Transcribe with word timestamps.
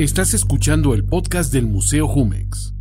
Estás 0.00 0.32
escuchando 0.32 0.94
el 0.94 1.04
podcast 1.04 1.52
del 1.52 1.66
Museo 1.66 2.08
Jumex. 2.08 2.72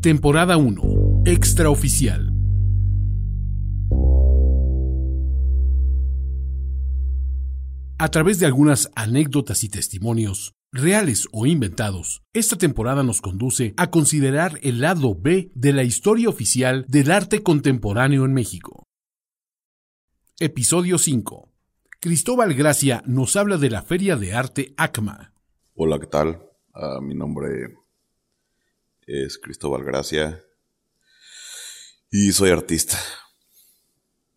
Temporada 0.00 0.56
1. 0.56 1.24
Extraoficial. 1.26 2.32
A 7.98 8.08
través 8.12 8.38
de 8.38 8.46
algunas 8.46 8.88
anécdotas 8.94 9.64
y 9.64 9.68
testimonios, 9.68 10.54
reales 10.70 11.26
o 11.32 11.46
inventados, 11.46 12.22
esta 12.32 12.56
temporada 12.56 13.02
nos 13.02 13.20
conduce 13.20 13.74
a 13.76 13.90
considerar 13.90 14.60
el 14.62 14.80
lado 14.80 15.16
B 15.20 15.50
de 15.56 15.72
la 15.72 15.82
historia 15.82 16.28
oficial 16.28 16.84
del 16.86 17.10
arte 17.10 17.42
contemporáneo 17.42 18.24
en 18.24 18.32
México. 18.32 18.86
Episodio 20.38 20.98
5. 20.98 21.51
Cristóbal 22.04 22.52
Gracia 22.54 23.00
nos 23.06 23.36
habla 23.36 23.58
de 23.58 23.70
la 23.70 23.80
Feria 23.80 24.16
de 24.16 24.34
Arte 24.34 24.74
ACMA. 24.76 25.32
Hola, 25.76 26.00
¿qué 26.00 26.08
tal? 26.08 26.42
Ah, 26.74 26.98
mi 27.00 27.14
nombre 27.14 27.76
es 29.06 29.38
Cristóbal 29.38 29.84
Gracia 29.84 30.42
y 32.10 32.32
soy 32.32 32.50
artista. 32.50 32.98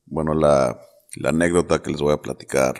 Bueno, 0.05 0.35
la, 0.35 0.79
la 1.15 1.29
anécdota 1.29 1.81
que 1.81 1.89
les 1.89 2.01
voy 2.01 2.13
a 2.13 2.21
platicar 2.21 2.79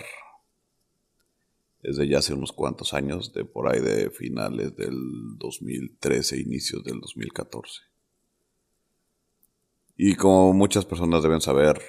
es 1.81 1.98
de 1.98 2.07
ya 2.07 2.20
hace 2.20 2.35
unos 2.35 2.52
cuantos 2.52 2.93
años, 2.93 3.34
de 3.34 3.43
por 3.43 3.73
ahí 3.73 3.81
de 3.81 4.12
finales 4.12 4.76
del 4.76 4.99
2013, 5.40 6.40
inicios 6.40 6.84
del 6.84 6.99
2014. 6.99 7.81
Y 9.98 10.13
como 10.13 10.54
muchas 10.54 10.85
personas 10.85 11.23
deben 11.23 11.41
saber, 11.41 11.81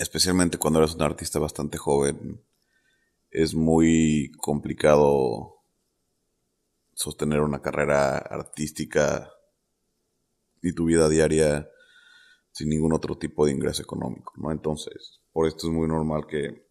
especialmente 0.00 0.56
cuando 0.56 0.78
eres 0.78 0.94
un 0.94 1.02
artista 1.02 1.38
bastante 1.38 1.76
joven, 1.76 2.42
es 3.30 3.54
muy 3.54 4.32
complicado 4.38 5.62
sostener 6.94 7.42
una 7.42 7.60
carrera 7.60 8.16
artística 8.16 9.30
y 10.62 10.72
tu 10.72 10.86
vida 10.86 11.08
diaria 11.10 11.68
sin 12.50 12.70
ningún 12.70 12.94
otro 12.94 13.18
tipo 13.18 13.44
de 13.44 13.52
ingreso 13.52 13.82
económico, 13.82 14.32
¿no? 14.38 14.50
Entonces, 14.50 15.20
por 15.32 15.46
esto 15.46 15.68
es 15.68 15.72
muy 15.72 15.86
normal 15.86 16.26
que 16.26 16.66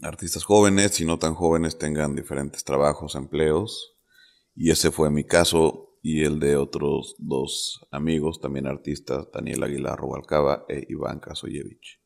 artistas 0.00 0.44
jóvenes 0.44 1.00
y 1.00 1.04
no 1.04 1.18
tan 1.18 1.34
jóvenes 1.34 1.76
tengan 1.76 2.14
diferentes 2.14 2.62
trabajos, 2.62 3.16
empleos, 3.16 3.96
y 4.54 4.70
ese 4.70 4.92
fue 4.92 5.10
mi 5.10 5.24
caso 5.24 5.98
y 6.02 6.22
el 6.22 6.38
de 6.38 6.56
otros 6.56 7.16
dos 7.18 7.84
amigos, 7.90 8.40
también 8.40 8.68
artistas, 8.68 9.26
Daniel 9.32 9.64
Aguilar 9.64 9.98
Robalcaba 9.98 10.66
e 10.68 10.86
Iván 10.88 11.18
Kasoyevich 11.18 11.98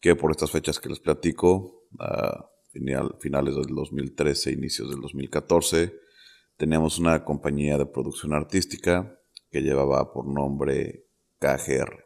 que 0.00 0.14
por 0.14 0.30
estas 0.30 0.50
fechas 0.50 0.78
que 0.78 0.88
les 0.88 1.00
platico, 1.00 1.86
finales 3.20 3.54
del 3.56 3.74
2013, 3.74 4.52
inicios 4.52 4.90
del 4.90 5.00
2014, 5.00 5.98
teníamos 6.56 6.98
una 6.98 7.24
compañía 7.24 7.78
de 7.78 7.86
producción 7.86 8.32
artística 8.32 9.20
que 9.50 9.62
llevaba 9.62 10.12
por 10.12 10.26
nombre 10.26 11.06
KGR. 11.38 12.04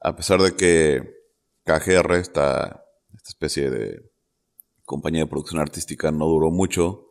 A 0.00 0.16
pesar 0.16 0.40
de 0.40 0.54
que 0.54 1.18
KGR, 1.64 2.14
esta, 2.14 2.84
esta 3.14 3.28
especie 3.28 3.70
de 3.70 4.10
compañía 4.84 5.24
de 5.24 5.30
producción 5.30 5.60
artística, 5.60 6.10
no 6.10 6.26
duró 6.26 6.50
mucho, 6.50 7.08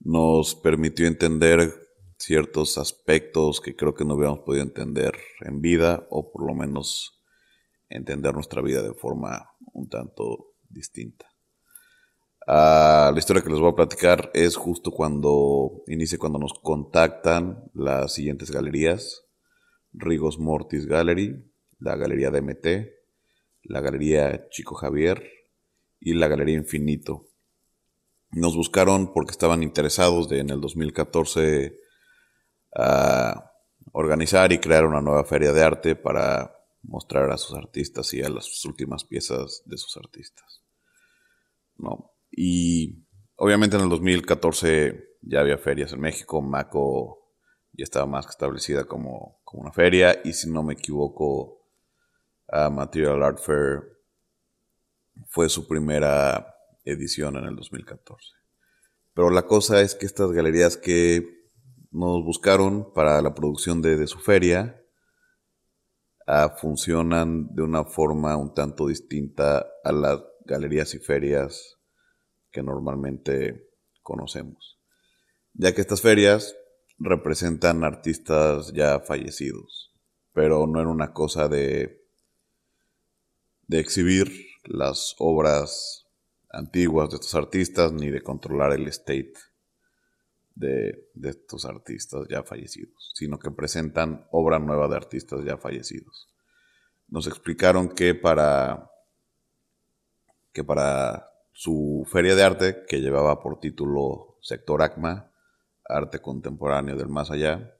nos 0.00 0.54
permitió 0.54 1.06
entender 1.06 1.74
ciertos 2.18 2.78
aspectos 2.78 3.60
que 3.60 3.74
creo 3.74 3.94
que 3.94 4.04
no 4.04 4.14
hubiéramos 4.14 4.40
podido 4.40 4.62
entender 4.62 5.14
en 5.40 5.60
vida, 5.60 6.06
o 6.10 6.30
por 6.30 6.46
lo 6.46 6.54
menos 6.54 7.23
entender 7.88 8.34
nuestra 8.34 8.62
vida 8.62 8.82
de 8.82 8.94
forma 8.94 9.50
un 9.72 9.88
tanto 9.88 10.54
distinta. 10.68 11.26
Ah, 12.46 13.10
la 13.12 13.18
historia 13.18 13.42
que 13.42 13.48
les 13.48 13.58
voy 13.58 13.70
a 13.70 13.76
platicar 13.76 14.30
es 14.34 14.56
justo 14.56 14.90
cuando 14.90 15.82
inicia 15.86 16.18
cuando 16.18 16.38
nos 16.38 16.52
contactan 16.62 17.70
las 17.72 18.12
siguientes 18.12 18.50
galerías: 18.50 19.24
Rigos 19.92 20.38
Mortis 20.38 20.86
Gallery, 20.86 21.50
la 21.78 21.96
Galería 21.96 22.30
DMT, 22.30 22.66
la 23.62 23.80
Galería 23.80 24.48
Chico 24.50 24.74
Javier 24.74 25.22
y 26.00 26.14
la 26.14 26.28
Galería 26.28 26.56
Infinito. 26.56 27.28
Nos 28.30 28.56
buscaron 28.56 29.12
porque 29.12 29.30
estaban 29.30 29.62
interesados 29.62 30.30
en 30.32 30.50
el 30.50 30.60
2014 30.60 31.78
a 32.76 33.52
organizar 33.92 34.52
y 34.52 34.58
crear 34.58 34.84
una 34.84 35.00
nueva 35.00 35.24
feria 35.24 35.52
de 35.52 35.62
arte 35.62 35.96
para 35.96 36.53
mostrar 36.84 37.30
a 37.30 37.38
sus 37.38 37.56
artistas 37.56 38.12
y 38.14 38.22
a 38.22 38.28
las 38.28 38.64
últimas 38.64 39.04
piezas 39.04 39.62
de 39.66 39.76
sus 39.76 39.96
artistas. 39.96 40.62
¿no? 41.76 42.12
Y 42.30 43.06
obviamente 43.36 43.76
en 43.76 43.82
el 43.82 43.88
2014 43.88 45.18
ya 45.22 45.40
había 45.40 45.58
ferias 45.58 45.92
en 45.92 46.00
México, 46.00 46.40
Maco 46.42 47.24
ya 47.72 47.84
estaba 47.84 48.06
más 48.06 48.26
que 48.26 48.30
establecida 48.30 48.84
como, 48.84 49.40
como 49.44 49.62
una 49.62 49.72
feria 49.72 50.20
y 50.24 50.32
si 50.32 50.50
no 50.50 50.62
me 50.62 50.74
equivoco, 50.74 51.64
Material 52.48 53.22
Art 53.22 53.38
Fair 53.38 53.82
fue 55.28 55.48
su 55.48 55.66
primera 55.66 56.54
edición 56.84 57.36
en 57.36 57.44
el 57.44 57.56
2014. 57.56 58.28
Pero 59.14 59.30
la 59.30 59.46
cosa 59.46 59.80
es 59.80 59.94
que 59.94 60.06
estas 60.06 60.30
galerías 60.32 60.76
que 60.76 61.48
nos 61.90 62.24
buscaron 62.24 62.92
para 62.92 63.20
la 63.22 63.34
producción 63.34 63.80
de, 63.80 63.96
de 63.96 64.06
su 64.06 64.18
feria, 64.18 64.83
funcionan 66.56 67.54
de 67.54 67.62
una 67.62 67.84
forma 67.84 68.36
un 68.36 68.54
tanto 68.54 68.88
distinta 68.88 69.66
a 69.82 69.92
las 69.92 70.20
galerías 70.44 70.94
y 70.94 70.98
ferias 70.98 71.76
que 72.50 72.62
normalmente 72.62 73.68
conocemos. 74.02 74.78
Ya 75.52 75.74
que 75.74 75.80
estas 75.80 76.00
ferias 76.00 76.56
representan 76.98 77.84
artistas 77.84 78.72
ya 78.72 79.00
fallecidos, 79.00 79.92
pero 80.32 80.66
no 80.66 80.80
en 80.80 80.88
una 80.88 81.12
cosa 81.12 81.48
de, 81.48 82.06
de 83.66 83.80
exhibir 83.80 84.32
las 84.64 85.14
obras 85.18 86.06
antiguas 86.50 87.10
de 87.10 87.16
estos 87.16 87.34
artistas 87.34 87.92
ni 87.92 88.10
de 88.10 88.22
controlar 88.22 88.72
el 88.72 88.86
state 88.88 89.34
de, 90.54 91.10
estos 91.22 91.64
artistas 91.64 92.26
ya 92.28 92.42
fallecidos, 92.42 93.12
sino 93.14 93.38
que 93.38 93.50
presentan 93.50 94.26
obra 94.30 94.58
nueva 94.58 94.88
de 94.88 94.96
artistas 94.96 95.44
ya 95.44 95.56
fallecidos. 95.56 96.28
Nos 97.08 97.26
explicaron 97.26 97.88
que 97.88 98.14
para, 98.14 98.90
que 100.52 100.64
para 100.64 101.26
su 101.52 102.06
feria 102.10 102.34
de 102.34 102.42
arte, 102.42 102.84
que 102.88 103.00
llevaba 103.00 103.42
por 103.42 103.60
título 103.60 104.38
Sector 104.42 104.82
ACMA, 104.82 105.30
Arte 105.86 106.20
Contemporáneo 106.20 106.96
del 106.96 107.08
Más 107.08 107.30
Allá, 107.30 107.78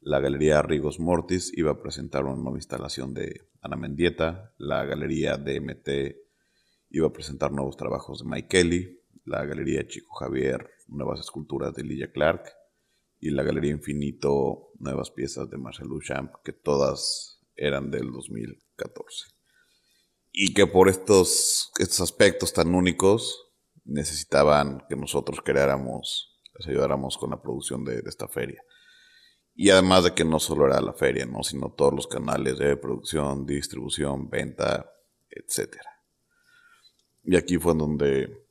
la 0.00 0.20
Galería 0.20 0.62
Rigos 0.62 1.00
Mortis 1.00 1.52
iba 1.56 1.72
a 1.72 1.82
presentar 1.82 2.24
una 2.24 2.36
nueva 2.36 2.58
instalación 2.58 3.14
de 3.14 3.48
Ana 3.60 3.76
Mendieta, 3.76 4.54
la 4.56 4.84
Galería 4.84 5.36
DMT 5.36 5.88
iba 6.90 7.08
a 7.08 7.12
presentar 7.12 7.52
nuevos 7.52 7.76
trabajos 7.76 8.20
de 8.20 8.30
Mike 8.30 8.48
Kelly, 8.48 8.97
la 9.28 9.44
Galería 9.44 9.86
Chico 9.86 10.14
Javier 10.14 10.70
nuevas 10.88 11.20
esculturas 11.20 11.74
de 11.74 11.84
Lydia 11.84 12.10
Clark 12.10 12.50
y 13.20 13.30
la 13.30 13.42
Galería 13.42 13.72
Infinito, 13.72 14.70
nuevas 14.78 15.10
piezas 15.10 15.50
de 15.50 15.58
Marcel 15.58 15.88
Duchamp, 15.88 16.34
que 16.44 16.52
todas 16.52 17.40
eran 17.56 17.90
del 17.90 18.10
2014. 18.12 19.26
Y 20.32 20.54
que 20.54 20.66
por 20.66 20.88
estos, 20.88 21.72
estos 21.78 22.00
aspectos 22.00 22.52
tan 22.52 22.74
únicos 22.74 23.52
necesitaban 23.84 24.84
que 24.88 24.96
nosotros 24.96 25.40
creáramos, 25.44 26.40
les 26.58 26.68
ayudáramos 26.68 27.18
con 27.18 27.30
la 27.30 27.42
producción 27.42 27.84
de, 27.84 28.02
esta 28.06 28.28
feria. 28.28 28.62
Y 29.54 29.70
además 29.70 30.04
de 30.04 30.14
que 30.14 30.24
no 30.24 30.38
solo 30.38 30.66
era 30.66 30.80
la 30.80 30.92
feria, 30.92 31.26
¿no? 31.26 31.42
sino 31.42 31.72
todos 31.72 31.92
los 31.92 32.06
canales 32.06 32.58
de 32.58 32.76
producción, 32.76 33.44
distribución, 33.44 34.30
venta, 34.30 34.88
etc. 35.28 35.76
Y 37.24 37.34
aquí 37.34 37.58
fue 37.58 37.74
donde 37.74 38.47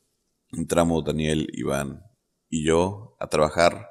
entramos 0.51 1.03
Daniel, 1.03 1.47
Iván 1.53 2.03
y 2.49 2.65
yo 2.65 3.15
a 3.19 3.27
trabajar 3.27 3.89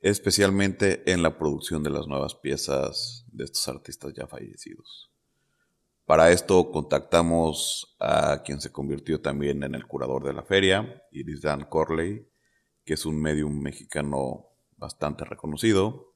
especialmente 0.00 1.10
en 1.10 1.22
la 1.22 1.38
producción 1.38 1.82
de 1.82 1.90
las 1.90 2.06
nuevas 2.06 2.34
piezas 2.34 3.24
de 3.32 3.44
estos 3.44 3.68
artistas 3.68 4.12
ya 4.14 4.26
fallecidos. 4.26 5.10
Para 6.04 6.32
esto 6.32 6.70
contactamos 6.72 7.96
a 8.00 8.42
quien 8.44 8.60
se 8.60 8.72
convirtió 8.72 9.20
también 9.20 9.62
en 9.62 9.74
el 9.74 9.86
curador 9.86 10.24
de 10.24 10.32
la 10.32 10.42
feria, 10.42 11.02
Iris 11.12 11.42
Dan 11.42 11.66
Corley, 11.66 12.28
que 12.84 12.94
es 12.94 13.06
un 13.06 13.20
medium 13.20 13.60
mexicano 13.60 14.48
bastante 14.76 15.24
reconocido, 15.24 16.14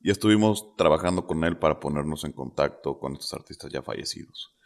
y 0.00 0.10
estuvimos 0.10 0.76
trabajando 0.76 1.26
con 1.26 1.44
él 1.44 1.58
para 1.58 1.80
ponernos 1.80 2.24
en 2.24 2.32
contacto 2.32 2.98
con 2.98 3.14
estos 3.14 3.34
artistas 3.34 3.72
ya 3.72 3.82
fallecidos. 3.82 4.56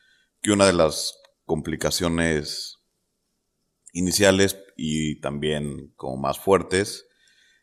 Que 0.43 0.51
una 0.51 0.67
de 0.67 0.75
las 0.75 1.19
complicaciones 1.45 2.79
iniciales 3.97 4.63
y 4.77 5.21
también 5.21 5.93
como 5.97 6.19
más 6.19 6.39
fuertes, 6.39 7.09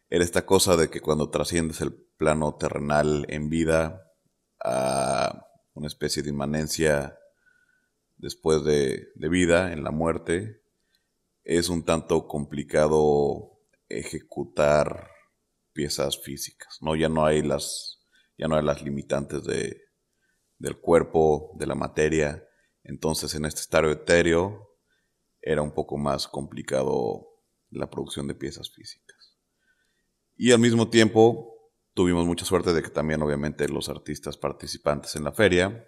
era 0.09 0.23
esta 0.23 0.45
cosa 0.45 0.75
de 0.75 0.89
que 0.89 0.99
cuando 0.99 1.29
trasciendes 1.29 1.79
el 1.81 1.93
plano 2.17 2.55
terrenal 2.55 3.25
en 3.29 3.49
vida 3.49 4.11
a 4.63 5.45
una 5.73 5.87
especie 5.87 6.23
de 6.23 6.31
inmanencia 6.31 7.17
después 8.17 8.63
de, 8.63 9.11
vida, 9.15 9.73
en 9.73 9.83
la 9.83 9.91
muerte, 9.91 10.63
es 11.43 11.69
un 11.69 11.83
tanto 11.83 12.27
complicado 12.27 13.59
ejecutar 13.87 15.09
piezas 15.71 16.19
físicas, 16.19 16.79
¿no? 16.81 16.95
Ya 16.95 17.09
no 17.09 17.25
hay 17.25 17.43
las, 17.43 18.03
ya 18.37 18.47
no 18.47 18.55
hay 18.55 18.63
las 18.63 18.81
limitantes 18.81 19.43
de, 19.43 19.81
del 20.57 20.79
cuerpo, 20.79 21.51
de 21.59 21.67
la 21.67 21.75
materia. 21.75 22.43
Entonces, 22.83 23.35
en 23.35 23.45
este 23.45 23.61
estado 23.61 23.91
etéreo 23.91 24.72
era 25.43 25.61
un 25.61 25.73
poco 25.73 25.97
más 25.97 26.27
complicado 26.27 27.27
la 27.69 27.89
producción 27.89 28.27
de 28.27 28.35
piezas 28.35 28.71
físicas. 28.71 29.37
Y 30.35 30.51
al 30.51 30.59
mismo 30.59 30.89
tiempo, 30.89 31.53
tuvimos 31.93 32.25
mucha 32.25 32.45
suerte 32.45 32.73
de 32.73 32.81
que 32.81 32.89
también, 32.89 33.21
obviamente, 33.21 33.67
los 33.67 33.89
artistas 33.89 34.37
participantes 34.37 35.15
en 35.15 35.23
la 35.23 35.31
feria, 35.31 35.87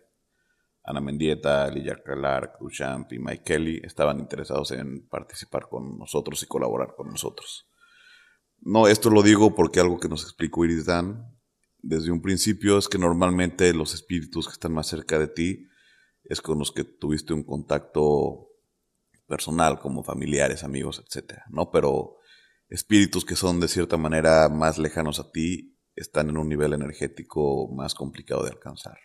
Ana 0.84 1.02
Mendieta, 1.02 1.70
Lilla 1.72 1.96
Clark, 2.04 2.60
Duchamp 2.60 3.12
y 3.14 3.20
Mike 3.20 3.44
Kelly, 3.44 3.82
estaban 3.84 4.20
interesados 4.20 4.72
en 4.72 5.08
participar 5.08 5.68
con 5.68 5.98
nosotros 5.98 6.44
y 6.44 6.48
colaborar 6.48 6.94
con 6.96 7.08
nosotros. 7.08 7.68
No, 8.60 8.88
esto 8.88 9.10
lo 9.10 9.24
digo 9.24 9.56
porque 9.56 9.80
algo 9.80 10.00
que 10.00 10.10
nos 10.10 10.24
explicó 10.24 10.66
Iris 10.66 10.86
Dan 10.86 11.36
desde 11.80 12.12
un 12.12 12.22
principio 12.22 12.78
es 12.78 12.88
que 12.88 12.98
normalmente 12.98 13.72
los 13.74 13.94
espíritus 13.94 14.48
que 14.48 14.54
están 14.54 14.74
más 14.74 14.88
cerca 14.88 15.20
de 15.20 15.28
ti 15.28 15.68
es 16.24 16.42
con 16.42 16.58
los 16.58 16.72
que 16.72 16.84
tuviste 16.84 17.34
un 17.34 17.44
contacto 17.44 18.50
personal, 19.28 19.80
como 19.80 20.04
familiares, 20.04 20.64
amigos, 20.64 21.04
etc. 21.06 21.40
¿no? 21.50 21.72
Pero 21.72 22.18
espíritus 22.70 23.26
que 23.26 23.36
son 23.36 23.60
de 23.60 23.68
cierta 23.68 23.98
manera 23.98 24.50
más 24.50 24.78
lejanos 24.78 25.20
a 25.20 25.32
ti 25.32 25.78
están 25.96 26.30
en 26.30 26.38
un 26.38 26.50
nivel 26.50 26.74
energético 26.74 27.70
más 27.74 27.96
complicado 27.96 28.44
de 28.44 28.52
alcanzar. 28.52 28.98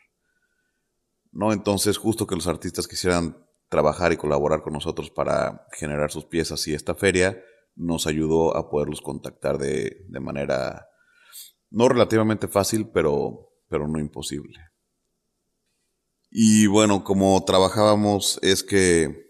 ¿No? 1.32 1.52
Entonces, 1.52 1.96
justo 1.96 2.26
que 2.26 2.34
los 2.34 2.46
artistas 2.46 2.88
quisieran 2.88 3.46
trabajar 3.68 4.12
y 4.12 4.16
colaborar 4.16 4.62
con 4.62 4.72
nosotros 4.72 5.10
para 5.10 5.66
generar 5.72 6.10
sus 6.10 6.24
piezas 6.24 6.66
y 6.66 6.74
esta 6.74 6.94
feria, 6.94 7.40
nos 7.76 8.06
ayudó 8.06 8.56
a 8.56 8.68
poderlos 8.68 9.00
contactar 9.00 9.58
de, 9.58 10.04
manera 10.20 10.88
no 11.70 11.88
relativamente 11.88 12.48
fácil, 12.48 12.90
pero, 12.92 13.52
pero 13.68 13.86
no 13.86 14.00
imposible. 14.00 14.58
Y 16.30 16.66
bueno, 16.66 17.04
como 17.04 17.42
trabajábamos 17.44 18.38
es 18.42 18.64
que 18.64 19.29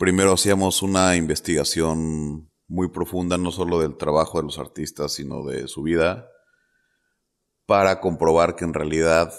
primero 0.00 0.32
hacíamos 0.32 0.80
una 0.80 1.14
investigación 1.14 2.50
muy 2.68 2.88
profunda, 2.88 3.36
no 3.36 3.52
solo 3.52 3.80
del 3.80 3.98
trabajo 3.98 4.38
de 4.38 4.44
los 4.44 4.58
artistas, 4.58 5.12
sino 5.12 5.44
de 5.44 5.68
su 5.68 5.82
vida, 5.82 6.26
para 7.66 8.00
comprobar 8.00 8.56
que 8.56 8.64
en 8.64 8.72
realidad 8.72 9.30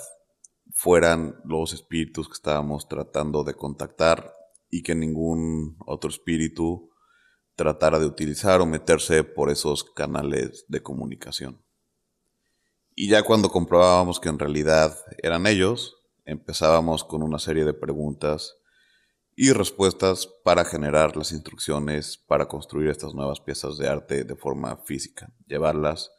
fueran 0.71 1.35
los 1.45 1.73
espíritus 1.73 2.27
que 2.27 2.33
estábamos 2.33 2.87
tratando 2.87 3.43
de 3.43 3.55
contactar 3.55 4.35
y 4.69 4.83
que 4.83 4.93
ningún 4.93 5.77
otro 5.83 6.11
espíritu 6.11 6.91
tratara 7.55 7.97
de 7.97 8.05
utilizar 8.05 8.61
o 8.61 8.67
meterse 8.67 9.23
por 9.23 9.49
esos 9.49 9.83
canales 9.83 10.65
de 10.67 10.83
comunicación. 10.83 11.65
Y 12.93 13.09
ya 13.09 13.23
cuando 13.23 13.49
comprobábamos 13.49 14.19
que 14.19 14.29
en 14.29 14.37
realidad 14.37 14.95
eran 15.23 15.47
ellos, 15.47 15.95
empezábamos 16.23 17.03
con 17.03 17.23
una 17.23 17.39
serie 17.39 17.65
de 17.65 17.73
preguntas 17.73 18.60
y 19.43 19.53
respuestas 19.53 20.27
para 20.43 20.63
generar 20.63 21.17
las 21.17 21.31
instrucciones 21.31 22.15
para 22.27 22.47
construir 22.47 22.89
estas 22.89 23.15
nuevas 23.15 23.39
piezas 23.39 23.75
de 23.79 23.87
arte 23.87 24.23
de 24.23 24.35
forma 24.35 24.77
física, 24.85 25.33
llevarlas 25.47 26.11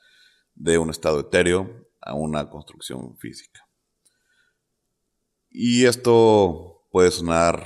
de 0.57 0.77
un 0.77 0.91
estado 0.91 1.21
etéreo 1.21 1.87
a 2.01 2.15
una 2.15 2.51
construcción 2.51 3.17
física. 3.19 3.61
Y 5.49 5.85
esto 5.85 6.89
puede 6.91 7.13
sonar 7.13 7.63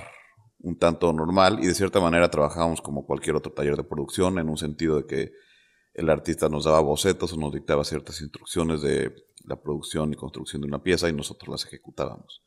un 0.58 0.79
tanto 0.79 1.11
normal 1.14 1.61
y 1.62 1.69
de 1.69 1.75
cierta 1.75 2.00
manera 2.00 2.31
trabajábamos 2.31 2.82
como 2.82 3.06
cualquier 3.06 3.37
otro 3.37 3.55
taller 3.55 3.79
de 3.79 3.85
producción 3.85 4.38
en 4.38 4.50
un 4.50 4.58
sentido 4.58 4.97
de 4.97 5.06
que 5.06 5.32
el 5.94 6.11
artista 6.11 6.50
nos 6.50 6.64
daba 6.64 6.81
bocetos 6.81 7.32
o 7.32 7.37
nos 7.38 7.55
dictaba 7.55 7.82
ciertas 7.82 8.20
instrucciones 8.20 8.82
de 8.82 9.11
la 9.47 9.56
producción 9.58 10.12
y 10.12 10.17
construcción 10.17 10.61
de 10.61 10.69
una 10.69 10.82
pieza 10.82 11.08
y 11.08 11.14
nosotros 11.14 11.49
las 11.49 11.64
ejecutábamos. 11.64 12.43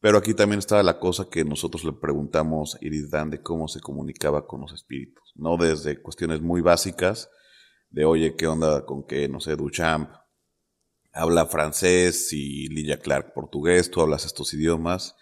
Pero 0.00 0.18
aquí 0.18 0.34
también 0.34 0.58
estaba 0.58 0.82
la 0.82 0.98
cosa 0.98 1.28
que 1.30 1.44
nosotros 1.44 1.84
le 1.84 1.92
preguntamos 1.92 2.74
a 2.74 2.78
Iris 2.80 3.10
Dan 3.10 3.30
de 3.30 3.42
cómo 3.42 3.66
se 3.68 3.80
comunicaba 3.80 4.46
con 4.46 4.60
los 4.60 4.72
espíritus, 4.72 5.32
no 5.34 5.56
desde 5.56 6.00
cuestiones 6.00 6.40
muy 6.40 6.60
básicas 6.60 7.30
de 7.90 8.04
oye, 8.04 8.36
¿qué 8.36 8.46
onda 8.46 8.84
con 8.84 9.06
que, 9.06 9.28
no 9.28 9.40
sé, 9.40 9.56
Duchamp 9.56 10.10
habla 11.12 11.46
francés 11.46 12.32
y 12.32 12.68
Lilla 12.68 13.00
Clark 13.00 13.32
portugués, 13.32 13.90
tú 13.90 14.00
hablas 14.02 14.26
estos 14.26 14.52
idiomas? 14.52 15.16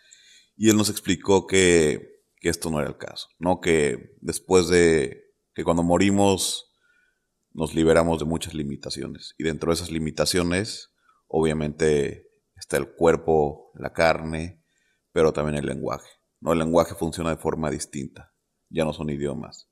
Y 0.56 0.71
él 0.71 0.76
nos 0.76 0.91
explicó 0.91 1.47
que 1.47 2.15
que 2.44 2.50
esto 2.50 2.69
no 2.69 2.79
era 2.79 2.91
el 2.91 2.99
caso, 2.99 3.29
¿no? 3.38 3.62
Que 3.62 4.19
después 4.21 4.69
de 4.69 5.32
que 5.55 5.65
cuando 5.65 5.82
morimos 5.82 6.71
nos 7.55 7.75
liberamos 7.75 8.19
de 8.19 8.26
muchas 8.26 8.53
limitaciones 8.53 9.35
y 9.38 9.44
dentro 9.44 9.71
de 9.71 9.76
esas 9.76 9.91
limitaciones 9.91 10.93
obviamente 11.26 12.29
está 12.55 12.76
el 12.76 12.93
cuerpo, 12.97 13.71
la 13.73 13.94
carne, 13.94 14.62
pero 15.14 15.32
también 15.32 15.56
el 15.56 15.66
lenguaje, 15.66 16.11
¿no? 16.40 16.52
El 16.52 16.58
lenguaje 16.58 16.96
funciona 16.96 17.31
de 17.31 17.37
forma 17.37 17.70
distinta, 17.70 18.34
ya 18.69 18.84
no 18.84 18.93
son 18.93 19.11
idiomas, 19.11 19.70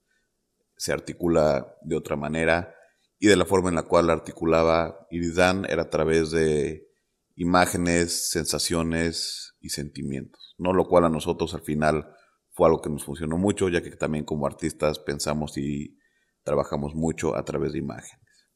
se 0.76 0.92
articula 0.92 1.76
de 1.82 1.96
otra 1.96 2.14
manera 2.14 2.72
y 3.18 3.26
de 3.26 3.34
la 3.34 3.44
forma 3.44 3.68
en 3.68 3.74
la 3.74 3.82
cual 3.82 4.08
articulaba 4.08 5.08
Iridan 5.10 5.64
era 5.64 5.82
a 5.82 5.90
través 5.90 6.30
de 6.30 6.88
imágenes, 7.34 8.30
sensaciones 8.30 9.56
y 9.60 9.70
sentimientos, 9.70 10.54
¿no? 10.58 10.72
Lo 10.72 10.86
cual 10.86 11.06
a 11.06 11.08
nosotros 11.08 11.54
al 11.54 11.62
final 11.62 12.14
fue 12.52 12.68
algo 12.68 12.80
que 12.80 12.90
nos 12.90 13.04
funcionó 13.04 13.36
mucho, 13.36 13.68
ya 13.68 13.82
que 13.82 13.90
también 13.96 14.24
como 14.24 14.46
artistas 14.46 15.00
pensamos 15.00 15.58
y 15.58 15.98
trabajamos 16.44 16.94
mucho 16.94 17.34
a 17.34 17.44
través 17.44 17.72
de 17.72 17.80
imágenes. 17.80 18.48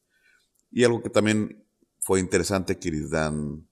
Y 0.71 0.85
algo 0.85 1.03
que 1.03 1.09
también 1.09 1.67
fue 1.99 2.21
interesante 2.21 2.79
que 2.79 2.87
Irisdan 2.87 3.67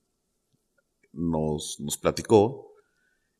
nos, 1.13 1.77
nos 1.79 1.97
platicó 1.97 2.74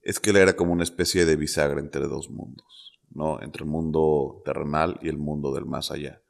es 0.06 0.20
que 0.20 0.30
él 0.30 0.38
era 0.38 0.56
como 0.56 0.72
una 0.72 0.84
especie 0.84 1.26
de 1.26 1.36
bisagra 1.36 1.80
entre 1.80 2.08
dos 2.08 2.30
mundos, 2.30 3.00
¿no? 3.10 3.42
Entre 3.42 3.64
el 3.64 3.70
mundo 3.70 4.42
terrenal 4.46 5.00
y 5.02 5.10
el 5.10 5.18
mundo 5.18 5.52
del 5.52 5.66
más 5.66 5.90
allá, 5.92 6.22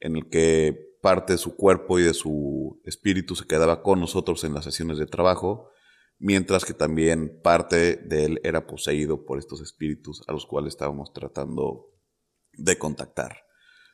en 0.00 0.16
el 0.16 0.28
que 0.28 0.98
parte 1.00 1.34
de 1.34 1.38
su 1.38 1.54
cuerpo 1.54 2.00
y 2.00 2.02
de 2.02 2.12
su 2.12 2.82
espíritu 2.84 3.36
se 3.36 3.46
quedaba 3.46 3.82
con 3.82 4.00
nosotros 4.00 4.42
en 4.42 4.52
las 4.52 4.64
sesiones 4.64 4.98
de 4.98 5.06
trabajo, 5.06 5.70
mientras 6.18 6.64
que 6.64 6.74
también 6.74 7.40
parte 7.40 7.96
de 7.96 8.24
él 8.24 8.40
era 8.42 8.66
poseído 8.66 9.24
por 9.24 9.38
estos 9.38 9.60
espíritus 9.60 10.24
a 10.26 10.32
los 10.32 10.44
cuales 10.44 10.74
estábamos 10.74 11.12
tratando 11.12 11.92
de 12.52 12.78
contactar. 12.78 13.44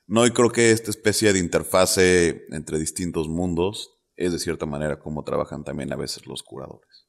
No, 0.07 0.27
y 0.27 0.31
creo 0.31 0.49
que 0.49 0.71
esta 0.71 0.91
especie 0.91 1.35
de 1.35 1.41
interfase 1.41 2.47
entre 2.53 2.79
distintos 2.79 3.29
mundos 3.29 4.01
es 4.17 4.33
de 4.33 4.39
cierta 4.39 4.65
manera 4.65 4.99
como 4.99 5.25
trabajan 5.25 5.63
también 5.63 5.93
a 5.93 5.97
veces 5.97 6.27
los 6.27 6.43
curadores. 6.43 7.04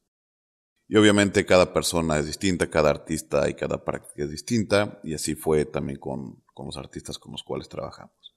Y 0.88 0.98
obviamente 0.98 1.46
cada 1.46 1.74
persona 1.74 2.20
es 2.20 2.28
distinta, 2.28 2.70
cada 2.70 2.92
artista 2.92 3.50
y 3.50 3.56
cada 3.56 3.84
práctica 3.84 4.24
es 4.24 4.30
distinta, 4.30 5.00
y 5.04 5.14
así 5.14 5.36
fue 5.36 5.66
también 5.66 6.00
con, 6.00 6.44
con 6.54 6.68
los 6.68 6.78
artistas 6.78 7.18
con 7.18 7.32
los 7.32 7.44
cuales 7.44 7.70
trabajamos. 7.70 8.36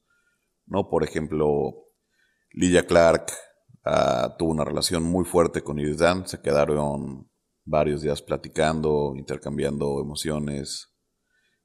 ¿No? 0.66 0.88
Por 0.88 1.04
ejemplo, 1.04 1.88
Lilla 2.52 2.86
Clark 2.86 3.32
Ah, 3.90 4.36
tuvo 4.38 4.50
una 4.50 4.64
relación 4.64 5.02
muy 5.02 5.24
fuerte 5.24 5.62
con 5.62 5.78
Iris 5.78 5.96
Dan. 5.96 6.28
Se 6.28 6.42
quedaron 6.42 7.30
varios 7.64 8.02
días 8.02 8.20
platicando, 8.20 9.14
intercambiando 9.16 10.02
emociones, 10.02 10.92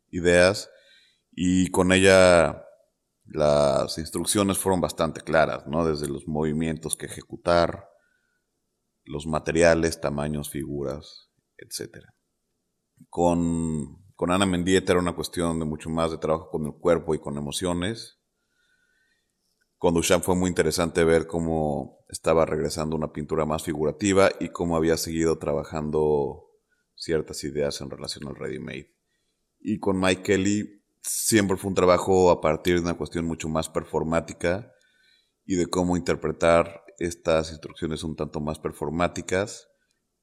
ideas. 0.10 0.70
Y 1.34 1.70
con 1.72 1.92
ella 1.92 2.64
las 3.26 3.98
instrucciones 3.98 4.58
fueron 4.58 4.80
bastante 4.80 5.20
claras, 5.20 5.68
¿no? 5.68 5.86
Desde 5.86 6.08
los 6.08 6.26
movimientos 6.26 6.96
que 6.96 7.08
ejecutar, 7.08 7.90
los 9.06 9.26
materiales, 9.28 10.02
tamaños, 10.02 10.50
figuras, 10.50 11.30
etc. 11.58 12.06
Con, 13.10 14.04
con 14.16 14.32
Ana 14.32 14.46
Mendieta 14.46 14.94
era 14.94 15.02
una 15.02 15.16
cuestión 15.16 15.60
de 15.60 15.66
mucho 15.66 15.90
más 15.90 16.12
de 16.12 16.18
trabajo 16.18 16.50
con 16.50 16.66
el 16.66 16.74
cuerpo 16.74 17.16
y 17.16 17.20
con 17.20 17.38
emociones 17.38 18.24
con 19.84 19.96
Duchamp 19.96 20.24
fue 20.24 20.38
muy 20.38 20.48
interesante 20.48 21.04
ver 21.04 21.28
cómo 21.28 22.06
estaba 22.08 22.46
regresando 22.46 22.96
una 22.96 23.12
pintura 23.12 23.46
más 23.46 23.64
figurativa 23.64 24.32
y 24.40 24.48
cómo 24.48 24.78
había 24.78 24.96
seguido 24.96 25.38
trabajando 25.40 26.46
ciertas 26.96 27.44
ideas 27.44 27.82
en 27.82 27.90
relación 27.90 28.30
al 28.30 28.38
ready-made. 28.38 28.96
Y 29.60 29.80
con 29.80 30.00
Mike 30.00 30.24
Kelly 30.24 30.86
siempre 31.02 31.58
fue 31.58 31.68
un 31.68 31.76
trabajo 31.76 32.32
a 32.32 32.40
partir 32.40 32.76
de 32.76 32.82
una 32.84 32.94
cuestión 32.94 33.26
mucho 33.26 33.50
más 33.50 33.68
performática 33.68 34.72
y 35.46 35.56
de 35.56 35.68
cómo 35.68 35.98
interpretar 35.98 36.83
estas 37.00 37.52
instrucciones 37.52 38.04
un 38.04 38.16
tanto 38.16 38.40
más 38.40 38.60
performáticas 38.60 39.70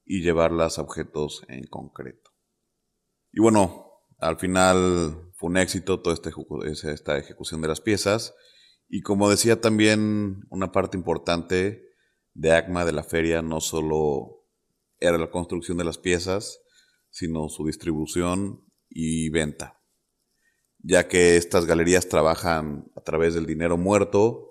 y 0.05 0.21
llevarlas 0.21 0.77
a 0.77 0.81
objetos 0.81 1.43
en 1.47 1.65
concreto. 1.67 2.31
Y 3.31 3.41
bueno, 3.41 3.91
al 4.19 4.37
final 4.37 5.31
fue 5.35 5.49
un 5.49 5.57
éxito 5.57 6.01
toda 6.01 6.15
esta 6.15 7.17
ejecución 7.17 7.61
de 7.61 7.67
las 7.67 7.81
piezas 7.81 8.35
y 8.93 9.01
como 9.01 9.29
decía 9.29 9.61
también, 9.61 10.43
una 10.49 10.73
parte 10.73 10.97
importante 10.97 11.85
de 12.33 12.51
ACMA 12.51 12.83
de 12.83 12.91
la 12.91 13.03
feria 13.03 13.41
no 13.41 13.61
solo 13.61 14.45
era 14.99 15.17
la 15.17 15.31
construcción 15.31 15.77
de 15.77 15.85
las 15.85 15.97
piezas, 15.97 16.61
sino 17.09 17.47
su 17.49 17.65
distribución 17.65 18.65
y 18.89 19.29
venta. 19.29 19.81
ya 20.83 21.07
que 21.07 21.37
estas 21.37 21.65
galerías 21.65 22.09
trabajan 22.09 22.91
a 22.95 23.01
través 23.01 23.33
del 23.33 23.45
dinero 23.45 23.77
muerto 23.77 24.50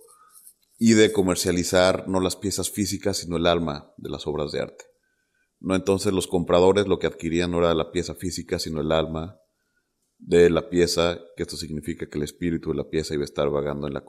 y 0.82 0.94
de 0.94 1.12
comercializar 1.12 2.08
no 2.08 2.20
las 2.20 2.36
piezas 2.36 2.70
físicas, 2.70 3.18
sino 3.18 3.36
el 3.36 3.46
alma 3.46 3.92
de 3.98 4.08
las 4.08 4.26
obras 4.26 4.50
de 4.50 4.60
arte. 4.60 4.86
No 5.60 5.76
entonces 5.76 6.14
los 6.14 6.26
compradores 6.26 6.86
lo 6.86 6.98
que 6.98 7.06
adquirían 7.06 7.50
no 7.50 7.58
era 7.58 7.74
la 7.74 7.92
pieza 7.92 8.14
física, 8.14 8.58
sino 8.58 8.80
el 8.80 8.90
alma 8.90 9.38
de 10.16 10.48
la 10.48 10.70
pieza, 10.70 11.20
que 11.36 11.42
esto 11.42 11.58
significa 11.58 12.06
que 12.08 12.16
el 12.16 12.24
espíritu 12.24 12.70
de 12.70 12.76
la 12.76 12.88
pieza 12.88 13.12
iba 13.12 13.20
a 13.20 13.26
estar 13.26 13.50
vagando 13.50 13.88
en 13.88 13.92
la, 13.92 14.02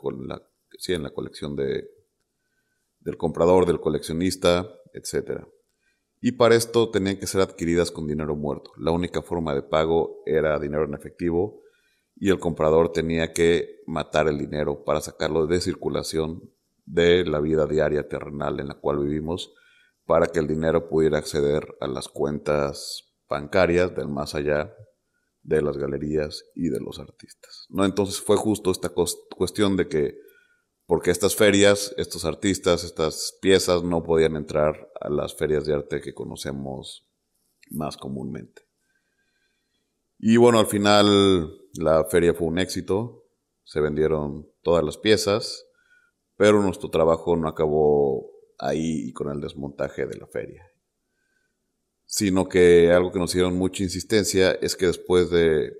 en 0.87 1.03
la 1.03 1.13
colección 1.13 1.57
de, 1.57 1.89
del 3.01 3.17
comprador, 3.17 3.65
del 3.65 3.81
coleccionista, 3.81 4.65
etc. 4.93 5.41
Y 6.21 6.31
para 6.31 6.55
esto 6.55 6.89
tenían 6.89 7.17
que 7.17 7.27
ser 7.27 7.41
adquiridas 7.41 7.91
con 7.91 8.07
dinero 8.07 8.37
muerto. 8.37 8.71
La 8.77 8.91
única 8.91 9.21
forma 9.21 9.53
de 9.53 9.63
pago 9.63 10.23
era 10.25 10.57
dinero 10.57 10.85
en 10.85 10.93
efectivo 10.93 11.63
y 12.15 12.29
el 12.29 12.39
comprador 12.39 12.93
tenía 12.93 13.33
que 13.33 13.81
matar 13.87 14.29
el 14.29 14.37
dinero 14.37 14.85
para 14.85 15.01
sacarlo 15.01 15.47
de 15.47 15.59
circulación 15.59 16.49
de 16.91 17.25
la 17.25 17.39
vida 17.39 17.65
diaria 17.65 18.07
terrenal 18.07 18.59
en 18.59 18.67
la 18.67 18.75
cual 18.75 18.99
vivimos 18.99 19.53
para 20.05 20.27
que 20.27 20.39
el 20.39 20.47
dinero 20.47 20.89
pudiera 20.89 21.19
acceder 21.19 21.77
a 21.79 21.87
las 21.87 22.09
cuentas 22.09 23.13
bancarias 23.29 23.95
del 23.95 24.09
más 24.09 24.35
allá 24.35 24.75
de 25.41 25.61
las 25.61 25.77
galerías 25.77 26.43
y 26.53 26.69
de 26.69 26.81
los 26.81 26.99
artistas. 26.99 27.65
¿no? 27.69 27.85
Entonces 27.85 28.19
fue 28.19 28.35
justo 28.35 28.71
esta 28.71 28.89
cuestión 28.89 29.77
de 29.77 29.87
que, 29.87 30.17
porque 30.85 31.11
estas 31.11 31.35
ferias, 31.35 31.95
estos 31.97 32.25
artistas, 32.25 32.83
estas 32.83 33.37
piezas 33.41 33.83
no 33.83 34.03
podían 34.03 34.35
entrar 34.35 34.91
a 34.99 35.09
las 35.09 35.33
ferias 35.35 35.65
de 35.65 35.73
arte 35.73 36.01
que 36.01 36.13
conocemos 36.13 37.07
más 37.69 37.95
comúnmente. 37.95 38.63
Y 40.19 40.35
bueno, 40.35 40.59
al 40.59 40.67
final 40.67 41.57
la 41.73 42.03
feria 42.03 42.33
fue 42.33 42.47
un 42.47 42.59
éxito, 42.59 43.23
se 43.63 43.79
vendieron 43.79 44.51
todas 44.61 44.83
las 44.83 44.97
piezas, 44.97 45.65
pero 46.41 46.59
nuestro 46.59 46.89
trabajo 46.89 47.35
no 47.35 47.47
acabó 47.47 48.31
ahí 48.57 49.13
con 49.13 49.29
el 49.29 49.39
desmontaje 49.39 50.07
de 50.07 50.17
la 50.17 50.25
feria. 50.25 50.65
Sino 52.05 52.49
que 52.49 52.91
algo 52.91 53.11
que 53.11 53.19
nos 53.19 53.33
dieron 53.33 53.55
mucha 53.55 53.83
insistencia 53.83 54.53
es 54.53 54.75
que 54.75 54.87
después 54.87 55.29
de, 55.29 55.71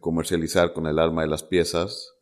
comercializar 0.00 0.72
con 0.72 0.88
el 0.88 0.98
alma 0.98 1.22
de 1.22 1.28
las 1.28 1.44
piezas, 1.44 2.12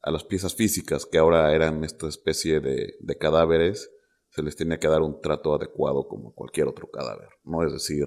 a 0.00 0.10
las 0.10 0.24
piezas 0.24 0.54
físicas 0.54 1.04
que 1.04 1.18
ahora 1.18 1.54
eran 1.54 1.84
esta 1.84 2.08
especie 2.08 2.60
de, 2.60 3.18
cadáveres, 3.18 3.90
se 4.30 4.42
les 4.42 4.56
tenía 4.56 4.78
que 4.78 4.88
dar 4.88 5.02
un 5.02 5.20
trato 5.20 5.54
adecuado 5.54 6.08
como 6.08 6.32
cualquier 6.32 6.68
otro 6.68 6.90
cadáver, 6.90 7.28
no 7.44 7.66
es 7.66 7.72
decir, 7.74 8.06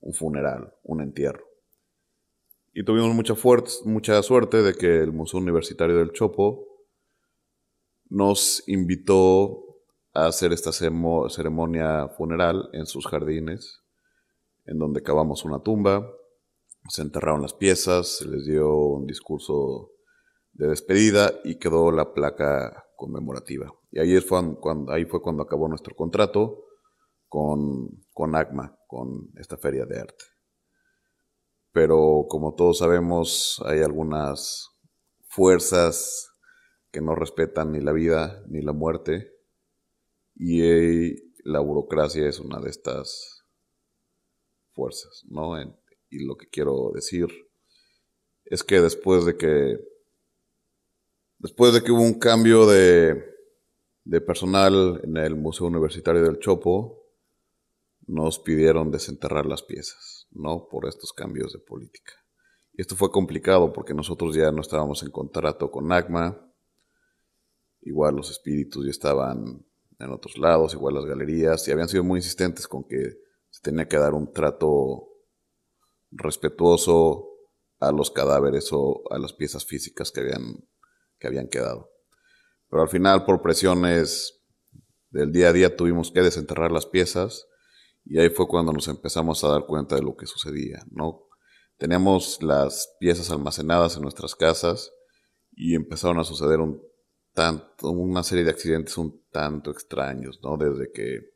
un 0.00 0.12
funeral, 0.12 0.74
un 0.82 1.02
entierro. 1.02 1.46
Y 2.72 2.84
tuvimos 2.84 3.14
mucha 3.14 4.22
suerte 4.24 4.60
de 4.60 4.74
que 4.74 5.02
el 5.02 5.12
Museo 5.12 5.38
Universitario 5.38 5.98
del 5.98 6.10
Chopo 6.10 6.66
nos 8.10 8.62
invitó 8.66 9.64
a 10.12 10.26
hacer 10.26 10.52
esta 10.52 10.72
ceremonia 10.72 12.08
funeral 12.08 12.68
en 12.72 12.84
sus 12.86 13.06
jardines, 13.06 13.82
en 14.66 14.78
donde 14.78 15.02
cavamos 15.02 15.44
una 15.44 15.62
tumba, 15.62 16.06
se 16.88 17.02
enterraron 17.02 17.42
las 17.42 17.54
piezas, 17.54 18.18
se 18.18 18.26
les 18.26 18.44
dio 18.44 18.74
un 18.74 19.06
discurso 19.06 19.92
de 20.52 20.68
despedida 20.68 21.32
y 21.44 21.58
quedó 21.58 21.92
la 21.92 22.12
placa 22.12 22.84
conmemorativa. 22.96 23.72
Y 23.92 24.00
ahí 24.00 24.20
fue 24.20 24.58
cuando, 24.60 25.42
acabó 25.42 25.68
nuestro 25.68 25.94
contrato 25.94 26.64
con, 27.28 28.04
con 28.12 28.34
ACMA, 28.34 28.76
con 28.86 29.30
esta 29.36 29.56
feria 29.56 29.86
de 29.86 30.00
arte. 30.00 30.24
Pero 31.72 32.26
como 32.28 32.54
todos 32.54 32.78
sabemos, 32.78 33.62
hay 33.64 33.80
algunas 33.80 34.70
fuerzas 35.28 36.29
que 36.90 37.00
no 37.00 37.14
respetan 37.14 37.72
ni 37.72 37.80
la 37.80 37.92
vida 37.92 38.44
ni 38.48 38.62
la 38.62 38.72
muerte. 38.72 39.32
Y 40.34 41.32
la 41.44 41.60
burocracia 41.60 42.28
es 42.28 42.40
una 42.40 42.60
de 42.60 42.70
estas 42.70 43.44
fuerzas, 44.72 45.24
¿no? 45.28 45.60
y 46.10 46.24
lo 46.24 46.36
que 46.36 46.48
quiero 46.48 46.90
decir 46.94 47.28
es 48.44 48.64
que 48.64 48.80
después 48.80 49.24
de 49.24 49.36
que 49.36 49.78
después 51.38 51.72
de 51.72 51.82
que 51.82 51.92
hubo 51.92 52.02
un 52.02 52.18
cambio 52.18 52.66
de, 52.66 53.24
de 54.04 54.20
personal 54.20 55.00
en 55.04 55.16
el 55.16 55.36
Museo 55.36 55.66
Universitario 55.66 56.22
del 56.22 56.38
Chopo, 56.38 57.00
nos 58.06 58.38
pidieron 58.38 58.90
desenterrar 58.90 59.46
las 59.46 59.62
piezas, 59.62 60.26
¿no? 60.32 60.68
Por 60.68 60.86
estos 60.86 61.12
cambios 61.12 61.52
de 61.52 61.60
política. 61.60 62.12
Y 62.72 62.82
esto 62.82 62.96
fue 62.96 63.10
complicado 63.10 63.72
porque 63.72 63.94
nosotros 63.94 64.34
ya 64.34 64.50
no 64.50 64.60
estábamos 64.60 65.02
en 65.02 65.10
contrato 65.10 65.70
con 65.70 65.90
ACMA, 65.92 66.49
igual 67.82 68.16
los 68.16 68.30
espíritus 68.30 68.84
ya 68.84 68.90
estaban 68.90 69.64
en 69.98 70.10
otros 70.10 70.38
lados, 70.38 70.74
igual 70.74 70.94
las 70.94 71.04
galerías, 71.04 71.66
y 71.68 71.72
habían 71.72 71.88
sido 71.88 72.04
muy 72.04 72.18
insistentes 72.18 72.66
con 72.66 72.84
que 72.84 73.18
se 73.50 73.60
tenía 73.62 73.88
que 73.88 73.98
dar 73.98 74.14
un 74.14 74.32
trato 74.32 75.08
respetuoso 76.10 77.28
a 77.78 77.92
los 77.92 78.10
cadáveres 78.10 78.68
o 78.72 79.02
a 79.10 79.18
las 79.18 79.32
piezas 79.32 79.64
físicas 79.64 80.10
que 80.10 80.20
habían, 80.20 80.68
que 81.18 81.26
habían 81.26 81.48
quedado. 81.48 81.90
Pero 82.68 82.82
al 82.82 82.88
final, 82.88 83.24
por 83.24 83.42
presiones 83.42 84.42
del 85.10 85.32
día 85.32 85.48
a 85.48 85.52
día, 85.52 85.76
tuvimos 85.76 86.10
que 86.10 86.22
desenterrar 86.22 86.70
las 86.70 86.86
piezas 86.86 87.46
y 88.04 88.18
ahí 88.18 88.30
fue 88.30 88.46
cuando 88.46 88.72
nos 88.72 88.88
empezamos 88.88 89.42
a 89.44 89.48
dar 89.48 89.66
cuenta 89.66 89.96
de 89.96 90.02
lo 90.02 90.16
que 90.16 90.26
sucedía, 90.26 90.84
¿no? 90.90 91.26
Teníamos 91.78 92.42
las 92.42 92.94
piezas 93.00 93.30
almacenadas 93.30 93.96
en 93.96 94.02
nuestras 94.02 94.34
casas 94.34 94.92
y 95.52 95.74
empezaron 95.74 96.18
a 96.18 96.24
suceder 96.24 96.60
un 96.60 96.80
una 97.82 98.22
serie 98.22 98.44
de 98.44 98.50
accidentes 98.50 98.98
un 98.98 99.24
tanto 99.30 99.70
extraños, 99.70 100.40
¿no? 100.42 100.56
Desde 100.56 100.90
que 100.92 101.30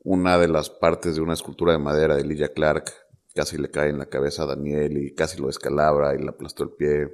una 0.00 0.38
de 0.38 0.48
las 0.48 0.70
partes 0.70 1.16
de 1.16 1.22
una 1.22 1.34
escultura 1.34 1.72
de 1.72 1.78
madera 1.78 2.16
de 2.16 2.24
Lilla 2.24 2.52
Clark 2.52 2.92
casi 3.34 3.58
le 3.58 3.70
cae 3.70 3.90
en 3.90 3.98
la 3.98 4.06
cabeza 4.06 4.44
a 4.44 4.46
Daniel 4.46 4.96
y 4.98 5.14
casi 5.14 5.40
lo 5.40 5.48
descalabra 5.48 6.14
y 6.14 6.18
le 6.18 6.28
aplastó 6.28 6.64
el 6.64 6.70
pie. 6.70 7.10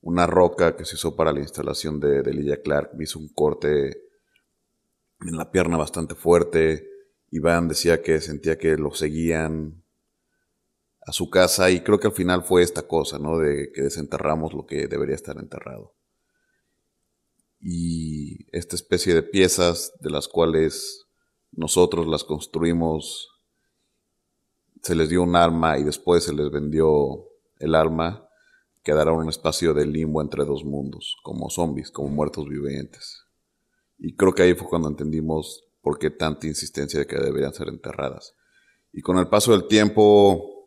Una 0.00 0.26
roca 0.26 0.74
que 0.74 0.84
se 0.84 0.96
usó 0.96 1.14
para 1.14 1.32
la 1.32 1.40
instalación 1.40 2.00
de, 2.00 2.22
de 2.22 2.62
Clark 2.62 2.90
hizo 2.98 3.18
un 3.20 3.28
corte 3.28 3.90
en 5.20 5.36
la 5.36 5.52
pierna 5.52 5.76
bastante 5.76 6.16
fuerte. 6.16 6.88
Iván 7.30 7.68
decía 7.68 8.02
que 8.02 8.20
sentía 8.20 8.58
que 8.58 8.76
lo 8.76 8.90
seguían 8.92 9.84
a 11.06 11.12
su 11.12 11.30
casa 11.30 11.70
y 11.70 11.82
creo 11.82 12.00
que 12.00 12.08
al 12.08 12.14
final 12.14 12.42
fue 12.42 12.62
esta 12.62 12.82
cosa, 12.82 13.18
¿no? 13.18 13.38
De 13.38 13.70
que 13.72 13.82
desenterramos 13.82 14.52
lo 14.54 14.66
que 14.66 14.88
debería 14.88 15.14
estar 15.14 15.36
enterrado 15.38 15.94
y 17.62 18.48
esta 18.56 18.74
especie 18.74 19.14
de 19.14 19.22
piezas 19.22 19.92
de 20.00 20.10
las 20.10 20.26
cuales 20.26 21.06
nosotros 21.52 22.08
las 22.08 22.24
construimos, 22.24 23.28
se 24.82 24.96
les 24.96 25.08
dio 25.08 25.22
un 25.22 25.36
arma 25.36 25.78
y 25.78 25.84
después 25.84 26.24
se 26.24 26.34
les 26.34 26.50
vendió 26.50 27.28
el 27.60 27.76
arma, 27.76 28.28
quedaron 28.82 29.18
un 29.18 29.28
espacio 29.28 29.74
de 29.74 29.86
limbo 29.86 30.20
entre 30.20 30.44
dos 30.44 30.64
mundos, 30.64 31.16
como 31.22 31.50
zombies, 31.50 31.92
como 31.92 32.08
muertos 32.08 32.48
vivientes. 32.48 33.26
Y 33.96 34.16
creo 34.16 34.34
que 34.34 34.42
ahí 34.42 34.54
fue 34.54 34.68
cuando 34.68 34.88
entendimos 34.88 35.64
por 35.82 36.00
qué 36.00 36.10
tanta 36.10 36.48
insistencia 36.48 36.98
de 36.98 37.06
que 37.06 37.16
deberían 37.16 37.54
ser 37.54 37.68
enterradas. 37.68 38.34
Y 38.92 39.02
con 39.02 39.18
el 39.18 39.28
paso 39.28 39.52
del 39.52 39.68
tiempo, 39.68 40.66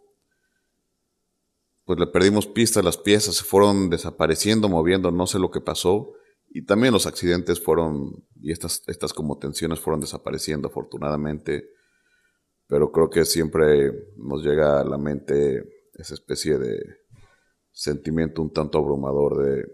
pues 1.83 1.99
le 1.99 2.07
perdimos 2.07 2.47
pista 2.47 2.79
a 2.79 2.83
las 2.83 2.97
piezas, 2.97 3.35
se 3.35 3.43
fueron 3.43 3.89
desapareciendo, 3.89 4.69
moviendo, 4.69 5.11
no 5.11 5.27
sé 5.27 5.39
lo 5.39 5.51
que 5.51 5.59
pasó 5.59 6.13
y 6.55 6.61
también 6.61 6.93
los 6.93 7.05
accidentes 7.05 7.61
fueron, 7.61 8.23
y 8.41 8.53
estas, 8.53 8.81
estas 8.87 9.11
como 9.11 9.37
tensiones 9.37 9.81
fueron 9.81 9.99
desapareciendo 9.99 10.69
afortunadamente, 10.69 11.67
pero 12.65 12.93
creo 12.93 13.09
que 13.09 13.25
siempre 13.25 13.91
nos 14.15 14.41
llega 14.41 14.79
a 14.79 14.85
la 14.85 14.97
mente 14.97 15.65
esa 15.95 16.13
especie 16.13 16.57
de 16.57 16.79
sentimiento 17.73 18.41
un 18.41 18.53
tanto 18.53 18.77
abrumador 18.77 19.43
de 19.43 19.65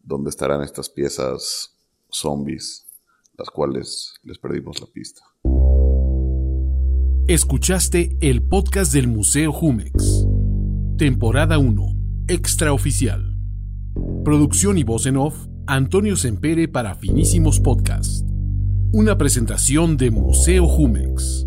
dónde 0.00 0.30
estarán 0.30 0.62
estas 0.62 0.88
piezas 0.88 1.76
zombies, 2.08 2.88
las 3.36 3.50
cuales 3.50 4.14
les 4.22 4.38
perdimos 4.38 4.80
la 4.80 4.86
pista. 4.86 5.20
Escuchaste 7.28 8.16
el 8.22 8.48
podcast 8.48 8.94
del 8.94 9.08
Museo 9.08 9.52
Jumex, 9.52 10.24
temporada 10.96 11.58
1, 11.58 11.86
extraoficial. 12.28 13.36
Producción 14.24 14.78
y 14.78 14.82
voz 14.82 15.04
en 15.04 15.18
off 15.18 15.36
Antonio 15.68 16.14
Sempere 16.16 16.68
para 16.68 16.94
Finísimos 16.94 17.58
Podcast. 17.58 18.24
Una 18.92 19.18
presentación 19.18 19.96
de 19.96 20.12
Museo 20.12 20.68
Jumex. 20.68 21.44